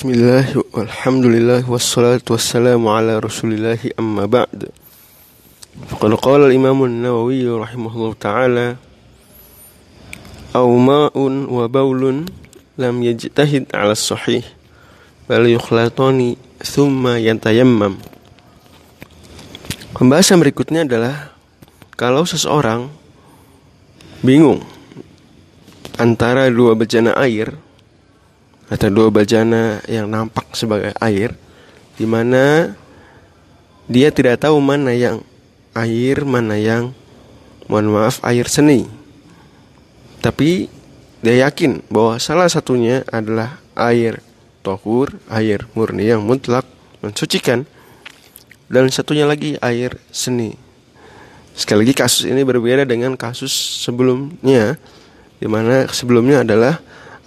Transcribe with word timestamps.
Bismillah, 0.00 0.56
walhamdulillah, 0.72 1.60
wassalatu 1.68 2.32
wassalamu 2.32 2.88
ala 2.88 3.20
rasulillahi 3.20 3.92
amma 4.00 4.24
ba'd. 4.24 4.72
Faqad 5.92 6.16
qala 6.16 6.48
al-imam 6.48 6.88
nawawi 6.88 7.44
rahimahullah 7.44 8.16
ta'ala 8.16 8.80
Aw 10.56 10.68
ma'un 10.80 11.52
wa 11.52 11.68
baulun 11.68 12.24
lam 12.80 13.04
yajtahid 13.04 13.68
ala 13.76 13.92
sahih 13.92 14.40
Bal 15.28 15.44
yukhlatani 15.44 16.40
thumma 16.64 17.20
yantayammam 17.20 18.00
Pembahasan 19.92 20.40
berikutnya 20.40 20.88
adalah 20.88 21.36
Kalau 22.00 22.24
seseorang 22.24 22.88
bingung 24.24 24.64
antara 26.00 26.48
dua 26.48 26.72
bejana 26.72 27.12
air 27.20 27.52
atau 28.70 28.88
dua 28.88 29.10
bejana 29.10 29.82
yang 29.90 30.06
nampak 30.06 30.46
sebagai 30.54 30.94
air 31.02 31.34
di 31.98 32.06
mana 32.06 32.72
dia 33.90 34.14
tidak 34.14 34.46
tahu 34.46 34.62
mana 34.62 34.94
yang 34.94 35.26
air 35.74 36.22
mana 36.22 36.54
yang 36.54 36.94
mohon 37.66 37.90
maaf 37.90 38.22
air 38.22 38.46
seni. 38.46 38.86
Tapi 40.22 40.70
dia 41.20 41.50
yakin 41.50 41.82
bahwa 41.90 42.16
salah 42.22 42.46
satunya 42.46 43.02
adalah 43.10 43.58
air 43.74 44.22
tohur 44.62 45.18
air 45.26 45.66
murni 45.74 46.06
yang 46.06 46.22
mutlak 46.22 46.64
mensucikan 47.02 47.66
dan 48.70 48.86
satunya 48.94 49.26
lagi 49.26 49.58
air 49.58 49.98
seni. 50.14 50.54
Sekali 51.58 51.82
lagi 51.82 51.94
kasus 51.98 52.22
ini 52.30 52.46
berbeda 52.46 52.86
dengan 52.86 53.18
kasus 53.18 53.50
sebelumnya 53.82 54.78
di 55.42 55.48
mana 55.50 55.90
sebelumnya 55.90 56.46
adalah 56.46 56.78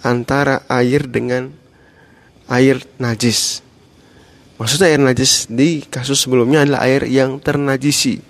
antara 0.04 0.62
air 0.68 1.08
dengan 1.08 1.50
air 2.46 2.84
najis. 3.00 3.64
Maksudnya 4.60 4.92
air 4.92 5.02
najis 5.02 5.50
di 5.50 5.82
kasus 5.82 6.22
sebelumnya 6.22 6.62
adalah 6.62 6.86
air 6.86 7.08
yang 7.08 7.40
ternajisi. 7.42 8.20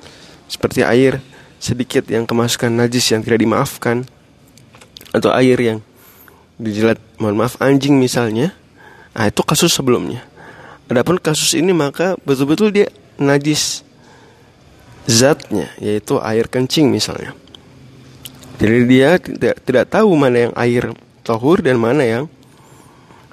Seperti 0.48 0.86
air 0.86 1.20
sedikit 1.58 2.06
yang 2.08 2.24
kemasukan 2.24 2.72
najis 2.72 3.10
yang 3.12 3.20
tidak 3.20 3.42
dimaafkan 3.42 4.06
atau 5.12 5.34
air 5.34 5.58
yang 5.58 5.78
dijilat 6.56 6.96
mohon 7.18 7.36
maaf 7.36 7.58
anjing 7.60 7.98
misalnya. 7.98 8.54
Nah, 9.14 9.30
itu 9.30 9.42
kasus 9.42 9.74
sebelumnya. 9.74 10.22
Adapun 10.90 11.18
kasus 11.18 11.56
ini 11.56 11.72
maka 11.72 12.14
betul-betul 12.22 12.70
dia 12.70 12.88
najis 13.16 13.84
zatnya 15.08 15.70
yaitu 15.80 16.20
air 16.20 16.48
kencing 16.48 16.88
misalnya. 16.88 17.32
Jadi 18.60 18.78
dia 18.86 19.18
tidak 19.18 19.56
tidak 19.66 19.84
tahu 19.90 20.14
mana 20.14 20.48
yang 20.48 20.54
air 20.54 20.94
tohur 21.24 21.64
dan 21.64 21.80
mana 21.80 22.04
yang 22.04 22.24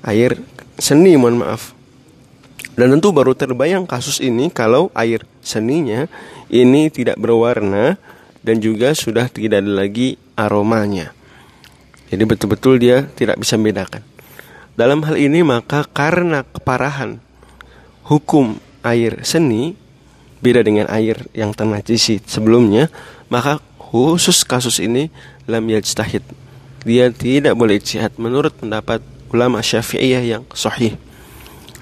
air 0.07 0.39
seni 0.79 1.19
mohon 1.19 1.43
maaf. 1.43 1.75
Dan 2.73 2.97
tentu 2.97 3.11
baru 3.11 3.35
terbayang 3.35 3.83
kasus 3.83 4.23
ini 4.23 4.47
kalau 4.47 4.89
air 4.95 5.27
seninya 5.43 6.07
ini 6.47 6.87
tidak 6.87 7.19
berwarna 7.19 7.99
dan 8.41 8.63
juga 8.63 8.95
sudah 8.95 9.27
tidak 9.27 9.61
ada 9.61 9.85
lagi 9.85 10.15
aromanya. 10.39 11.11
Jadi 12.09 12.23
betul-betul 12.25 12.79
dia 12.79 13.05
tidak 13.13 13.37
bisa 13.37 13.59
membedakan. 13.59 14.01
Dalam 14.73 15.03
hal 15.03 15.19
ini 15.19 15.43
maka 15.43 15.83
karena 15.83 16.47
keparahan 16.47 17.19
hukum 18.07 18.57
air 18.81 19.21
seni 19.27 19.75
beda 20.41 20.65
dengan 20.65 20.89
air 20.89 21.27
yang 21.37 21.53
ternajisi 21.53 22.23
sebelumnya 22.25 22.89
maka 23.29 23.61
khusus 23.77 24.41
kasus 24.41 24.81
ini 24.81 25.13
lam 25.45 25.69
yajtahid 25.69 26.25
dia 26.81 27.13
tidak 27.13 27.53
boleh 27.53 27.77
ijtihad 27.77 28.17
menurut 28.17 28.53
pendapat 28.57 29.05
ulama 29.29 29.61
Syafi'iyah 29.61 30.23
yang 30.25 30.43
sahih. 30.53 30.97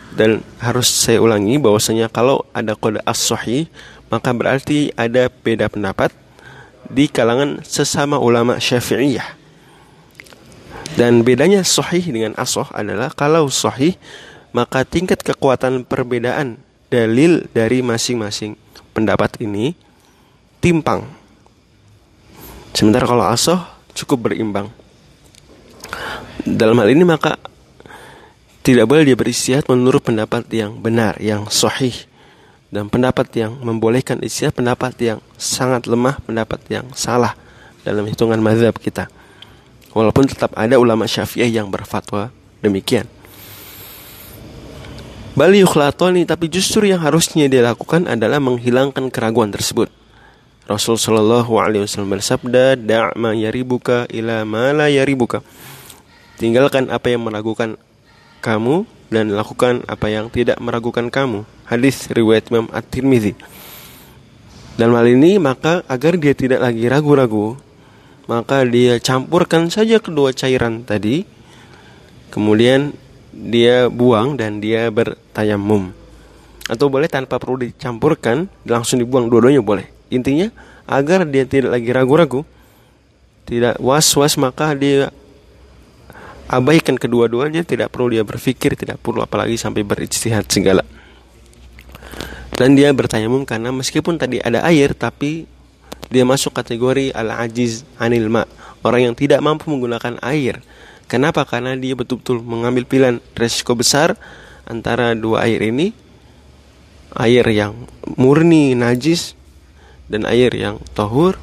Dan 0.10 0.44
harus 0.60 0.90
saya 0.90 1.22
ulangi 1.22 1.62
bahwasanya 1.62 2.10
kalau 2.10 2.44
ada 2.52 2.74
kode 2.74 3.00
as-sahih 3.06 3.70
maka 4.10 4.34
berarti 4.34 4.90
ada 4.98 5.30
beda 5.30 5.70
pendapat 5.70 6.10
di 6.90 7.06
kalangan 7.06 7.62
sesama 7.64 8.18
ulama 8.18 8.58
Syafi'iyah. 8.58 9.38
Dan 10.98 11.24
bedanya 11.24 11.62
sahih 11.64 12.04
dengan 12.04 12.34
asoh 12.36 12.68
adalah 12.74 13.14
kalau 13.14 13.48
sahih 13.48 13.96
maka 14.52 14.82
tingkat 14.84 15.22
kekuatan 15.22 15.86
perbedaan 15.86 16.58
dalil 16.90 17.46
dari 17.54 17.86
masing-masing 17.86 18.58
pendapat 18.92 19.38
ini 19.40 19.78
timpang. 20.60 21.06
Sementara 22.74 23.06
kalau 23.06 23.26
asoh 23.30 23.62
cukup 23.94 24.32
berimbang. 24.32 24.74
Dalam 26.50 26.82
hal 26.82 26.90
ini 26.90 27.06
maka 27.06 27.38
tidak 28.66 28.90
boleh 28.90 29.06
dia 29.06 29.14
beristihad 29.14 29.70
menurut 29.70 30.02
pendapat 30.02 30.50
yang 30.50 30.82
benar, 30.82 31.14
yang 31.22 31.46
sahih 31.46 31.94
dan 32.74 32.90
pendapat 32.90 33.30
yang 33.38 33.54
membolehkan 33.62 34.18
istihad 34.26 34.58
pendapat 34.58 34.98
yang 34.98 35.20
sangat 35.38 35.86
lemah, 35.86 36.18
pendapat 36.26 36.58
yang 36.70 36.90
salah 36.98 37.38
dalam 37.86 38.10
hitungan 38.10 38.42
mazhab 38.42 38.74
kita. 38.82 39.14
Walaupun 39.94 40.26
tetap 40.26 40.50
ada 40.58 40.82
ulama 40.82 41.06
Syafi'iyah 41.06 41.62
yang 41.62 41.70
berfatwa 41.70 42.34
demikian. 42.66 43.06
Bali 45.38 45.62
yukhlatoni 45.62 46.26
tapi 46.26 46.50
justru 46.50 46.90
yang 46.90 47.06
harusnya 47.06 47.46
dia 47.46 47.62
lakukan 47.62 48.10
adalah 48.10 48.42
menghilangkan 48.42 49.14
keraguan 49.14 49.54
tersebut. 49.54 49.90
Rasul 50.66 50.98
Shallallahu 50.98 51.58
Alaihi 51.58 51.86
Wasallam 51.86 52.14
bersabda, 52.14 52.78
"Da'ma 52.78 53.34
yaribuka 53.34 54.06
ila 54.10 54.46
ma 54.46 54.70
la 54.74 54.90
yaribuka." 54.90 55.42
Tinggalkan 56.40 56.88
apa 56.88 57.12
yang 57.12 57.28
meragukan 57.28 57.76
kamu 58.40 58.88
dan 59.12 59.36
lakukan 59.36 59.84
apa 59.92 60.08
yang 60.08 60.32
tidak 60.32 60.56
meragukan 60.64 61.12
kamu. 61.12 61.44
Hadis 61.68 62.08
riwayat 62.08 62.48
Imam 62.48 62.72
At-Tirmizi. 62.72 63.36
Dan 64.80 64.96
hal 64.96 65.12
ini 65.12 65.36
maka 65.36 65.84
agar 65.92 66.16
dia 66.16 66.32
tidak 66.32 66.64
lagi 66.64 66.88
ragu-ragu, 66.88 67.60
maka 68.32 68.64
dia 68.64 68.96
campurkan 69.04 69.68
saja 69.68 70.00
kedua 70.00 70.32
cairan 70.32 70.88
tadi. 70.88 71.28
Kemudian 72.32 72.96
dia 73.36 73.92
buang 73.92 74.40
dan 74.40 74.64
dia 74.64 74.88
bertayamum. 74.88 75.92
Atau 76.72 76.88
boleh 76.88 77.12
tanpa 77.12 77.36
perlu 77.36 77.68
dicampurkan, 77.68 78.48
langsung 78.64 79.04
dibuang 79.04 79.28
dua-duanya 79.28 79.60
boleh. 79.60 79.92
Intinya 80.08 80.48
agar 80.88 81.28
dia 81.28 81.44
tidak 81.44 81.76
lagi 81.76 81.92
ragu-ragu, 81.92 82.48
tidak 83.44 83.76
was-was 83.84 84.40
maka 84.40 84.72
dia 84.78 85.12
abaikan 86.50 86.98
kedua-duanya 86.98 87.62
tidak 87.62 87.94
perlu 87.94 88.18
dia 88.18 88.26
berpikir 88.26 88.74
tidak 88.74 88.98
perlu 89.00 89.22
apalagi 89.22 89.56
sampai 89.56 89.86
berijtihad 89.86 90.50
segala. 90.50 90.82
Dan 92.58 92.76
dia 92.76 92.92
bertayamum 92.92 93.46
karena 93.48 93.70
meskipun 93.72 94.20
tadi 94.20 94.42
ada 94.42 94.66
air 94.66 94.92
tapi 94.98 95.48
dia 96.10 96.26
masuk 96.26 96.58
kategori 96.58 97.14
al-ajiz 97.14 97.86
anil 98.02 98.28
ma 98.28 98.44
orang 98.82 99.14
yang 99.14 99.16
tidak 99.16 99.40
mampu 99.40 99.70
menggunakan 99.70 100.18
air. 100.26 100.60
Kenapa? 101.06 101.46
Karena 101.46 101.78
dia 101.78 101.94
betul-betul 101.94 102.42
mengambil 102.42 102.84
pilihan 102.86 103.18
resiko 103.38 103.78
besar 103.78 104.18
antara 104.66 105.14
dua 105.14 105.46
air 105.46 105.62
ini 105.70 105.94
air 107.18 107.46
yang 107.50 107.74
murni 108.18 108.78
najis 108.78 109.34
dan 110.06 110.30
air 110.30 110.54
yang 110.54 110.78
tohur 110.94 111.38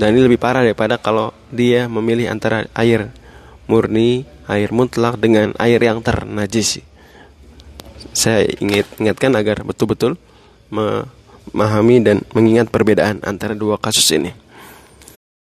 dan 0.00 0.16
ini 0.16 0.24
lebih 0.24 0.40
parah 0.40 0.64
daripada 0.64 0.96
kalau 0.96 1.36
dia 1.52 1.90
memilih 1.90 2.30
antara 2.32 2.64
air 2.72 3.12
murni, 3.68 4.24
air 4.48 4.72
mutlak 4.72 5.20
dengan 5.20 5.52
air 5.60 5.78
yang 5.78 6.00
ternajis. 6.00 6.82
Saya 8.16 8.48
ingat 8.58 8.88
ingatkan 8.98 9.36
agar 9.36 9.62
betul-betul 9.62 10.16
memahami 10.72 12.02
dan 12.02 12.24
mengingat 12.34 12.72
perbedaan 12.72 13.22
antara 13.22 13.52
dua 13.52 13.76
kasus 13.78 14.08
ini. 14.10 14.32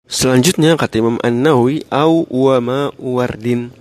Selanjutnya 0.05 0.77
kata 0.77 1.01
Imam 1.01 1.17
An-Nawawi 1.21 1.89
au 1.89 2.29
wa 2.29 2.57
ma 2.61 2.81
wardin 2.97 3.73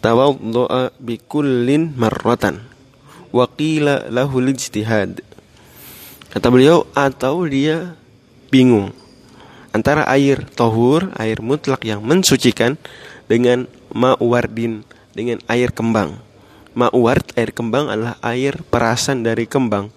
tawaddu'a 0.00 0.96
bi 0.96 1.20
kullin 1.20 1.92
marratan 1.96 2.64
wa 3.32 3.44
qila 3.44 4.08
lahu 4.08 4.40
ijtihad. 4.40 5.20
Kata 6.30 6.46
beliau 6.48 6.86
atau 6.94 7.44
dia 7.44 7.98
bingung 8.48 8.94
antara 9.70 10.06
air 10.10 10.42
tohur, 10.54 11.10
air 11.18 11.38
mutlak 11.44 11.84
yang 11.86 12.02
mensucikan 12.02 12.80
dengan 13.30 13.70
ma'wardin 13.94 14.82
dengan 15.14 15.38
air 15.46 15.70
kembang. 15.70 16.18
Ma'ward 16.74 17.30
air 17.38 17.54
kembang 17.54 17.86
adalah 17.86 18.18
air 18.26 18.58
perasan 18.66 19.22
dari 19.22 19.46
kembang. 19.46 19.94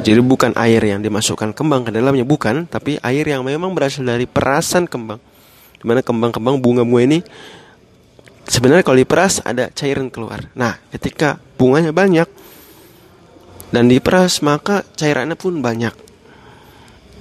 Jadi 0.00 0.18
bukan 0.24 0.56
air 0.56 0.80
yang 0.80 1.04
dimasukkan 1.04 1.52
kembang 1.52 1.84
ke 1.84 1.90
dalamnya 1.92 2.24
bukan, 2.24 2.64
tapi 2.64 2.96
air 3.04 3.28
yang 3.28 3.44
memang 3.44 3.76
berasal 3.76 4.08
dari 4.08 4.24
perasan 4.24 4.88
kembang. 4.88 5.20
Di 5.76 5.84
mana 5.84 6.00
kembang-kembang 6.00 6.56
bunga-bunga 6.56 7.04
ini 7.04 7.18
sebenarnya 8.48 8.82
kalau 8.82 8.98
diperas 8.98 9.44
ada 9.44 9.68
cairan 9.68 10.08
keluar. 10.08 10.48
Nah, 10.56 10.80
ketika 10.90 11.36
bunganya 11.60 11.92
banyak 11.92 12.26
dan 13.70 13.84
diperas 13.92 14.40
maka 14.40 14.86
cairannya 14.96 15.36
pun 15.36 15.60
banyak. 15.60 15.94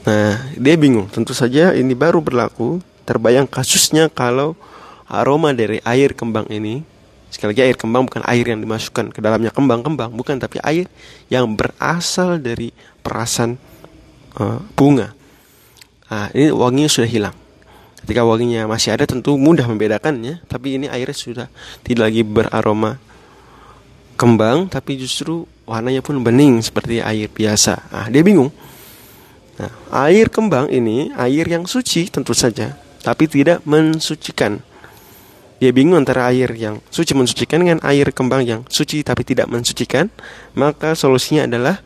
Nah, 0.02 0.34
dia 0.58 0.76
bingung. 0.80 1.12
Tentu 1.12 1.38
saja 1.38 1.76
ini 1.78 1.94
baru 1.94 2.24
berlaku 2.24 2.82
terbayang 3.04 3.50
kasusnya 3.50 4.08
kalau 4.12 4.54
aroma 5.10 5.52
dari 5.52 5.82
air 5.84 6.16
kembang 6.16 6.48
ini 6.48 6.88
Sekali 7.32 7.56
lagi 7.56 7.64
air 7.64 7.78
kembang 7.80 8.04
bukan 8.12 8.28
air 8.28 8.44
yang 8.44 8.60
dimasukkan 8.60 9.16
ke 9.16 9.24
dalamnya 9.24 9.56
kembang-kembang, 9.56 10.12
bukan 10.12 10.36
tapi 10.36 10.60
air 10.68 10.92
yang 11.32 11.48
berasal 11.56 12.36
dari 12.44 12.76
perasan 13.00 13.56
uh, 14.36 14.60
bunga. 14.76 15.16
Nah, 16.12 16.28
ini 16.36 16.52
wanginya 16.52 16.92
sudah 16.92 17.08
hilang. 17.08 17.36
Ketika 18.04 18.28
wanginya 18.28 18.68
masih 18.68 18.92
ada 18.92 19.08
tentu 19.08 19.40
mudah 19.40 19.64
membedakannya, 19.64 20.44
tapi 20.52 20.76
ini 20.76 20.92
airnya 20.92 21.16
sudah 21.16 21.48
tidak 21.88 22.12
lagi 22.12 22.28
beraroma 22.28 23.00
kembang, 24.20 24.68
tapi 24.68 25.00
justru 25.00 25.48
warnanya 25.64 26.04
pun 26.04 26.20
bening 26.20 26.60
seperti 26.60 27.00
air 27.00 27.32
biasa. 27.32 27.80
Ah, 27.96 28.08
dia 28.12 28.28
bingung. 28.28 28.52
Nah, 29.56 29.72
air 30.04 30.28
kembang 30.28 30.68
ini 30.68 31.16
air 31.16 31.48
yang 31.48 31.64
suci 31.64 32.12
tentu 32.12 32.36
saja, 32.36 32.76
tapi 33.02 33.26
tidak 33.26 33.66
mensucikan. 33.66 34.62
Dia 35.62 35.70
bingung 35.70 36.02
antara 36.02 36.26
air 36.34 36.50
yang 36.58 36.82
suci 36.90 37.14
mensucikan 37.14 37.62
dengan 37.62 37.78
air 37.86 38.10
kembang 38.10 38.42
yang 38.42 38.62
suci 38.66 39.06
tapi 39.06 39.22
tidak 39.22 39.46
mensucikan. 39.46 40.10
Maka 40.58 40.98
solusinya 40.98 41.46
adalah 41.46 41.78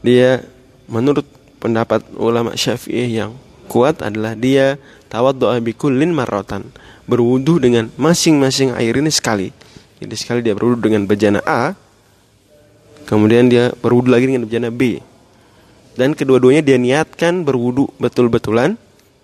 dia 0.00 0.40
menurut 0.88 1.28
pendapat 1.60 2.00
ulama 2.16 2.56
Syafi'i 2.56 3.20
yang 3.20 3.36
kuat 3.68 4.00
adalah 4.00 4.32
dia 4.32 4.80
tawaddu'a 5.12 5.60
bikullin 5.60 6.12
marrotan. 6.16 6.72
Berwudu 7.04 7.60
dengan 7.60 7.92
masing-masing 8.00 8.72
air 8.80 8.96
ini 8.96 9.12
sekali. 9.12 9.52
Jadi 10.00 10.14
sekali 10.16 10.40
dia 10.40 10.56
berwudu 10.56 10.88
dengan 10.88 11.04
bejana 11.04 11.40
A, 11.44 11.72
kemudian 13.08 13.48
dia 13.48 13.72
berwudu 13.80 14.08
lagi 14.12 14.28
dengan 14.28 14.44
bejana 14.48 14.68
B. 14.72 15.00
Dan 15.96 16.12
kedua-duanya 16.12 16.60
dia 16.60 16.76
niatkan 16.76 17.44
berwudu 17.44 17.88
betul-betulan 17.96 18.76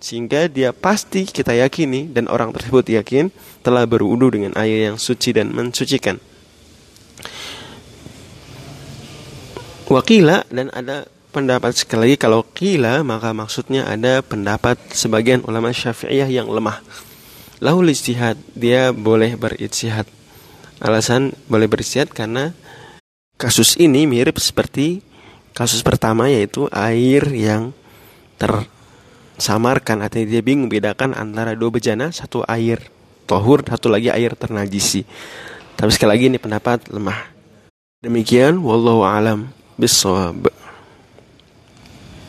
sehingga 0.03 0.51
dia 0.51 0.75
pasti 0.75 1.23
kita 1.23 1.55
yakini 1.55 2.11
dan 2.11 2.27
orang 2.27 2.51
tersebut 2.51 2.83
yakin 2.91 3.31
telah 3.63 3.87
berwudu 3.87 4.35
dengan 4.35 4.51
air 4.59 4.91
yang 4.91 4.99
suci 4.99 5.31
dan 5.31 5.55
mensucikan. 5.55 6.19
Wakila 9.87 10.43
dan 10.51 10.67
ada 10.75 11.07
pendapat 11.31 11.79
sekali 11.79 12.11
lagi 12.11 12.17
kalau 12.19 12.43
kila 12.43 12.99
maka 13.07 13.31
maksudnya 13.31 13.87
ada 13.87 14.19
pendapat 14.19 14.75
sebagian 14.91 15.47
ulama 15.47 15.71
syafi'iyah 15.71 16.27
yang 16.27 16.51
lemah. 16.51 16.83
Lahul 17.63 17.87
istihad 17.87 18.35
dia 18.59 18.91
boleh 18.91 19.39
beristihad. 19.39 20.03
Alasan 20.83 21.31
boleh 21.47 21.71
beristihad 21.71 22.11
karena 22.11 22.51
kasus 23.39 23.79
ini 23.79 24.03
mirip 24.03 24.35
seperti 24.35 24.99
kasus 25.55 25.79
pertama 25.79 26.27
yaitu 26.27 26.67
air 26.75 27.23
yang 27.31 27.71
ter 28.35 28.67
samarkan. 29.43 29.99
Artinya 29.99 30.31
dia 30.31 30.39
bingung 30.39 30.71
bedakan 30.71 31.11
antara 31.11 31.51
dua 31.51 31.75
bejana 31.75 32.15
satu 32.15 32.47
air 32.47 32.79
tohur 33.27 33.59
satu 33.63 33.91
lagi 33.91 34.07
air 34.07 34.35
ternajisi 34.35 35.03
tapi 35.73 35.89
sekali 35.91 36.09
lagi 36.15 36.25
ini 36.31 36.39
pendapat 36.39 36.87
lemah. 36.93 37.33
Demikian 38.03 38.59
wallahu 38.59 39.03
alam 39.03 39.51
bisawab 39.79 40.51